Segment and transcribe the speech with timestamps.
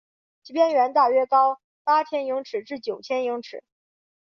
[0.41, 3.63] 其边缘大约高八千英尺至九千英尺。